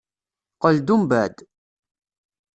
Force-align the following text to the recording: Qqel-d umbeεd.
Qqel-d 0.55 0.87
umbeεd. 0.95 1.35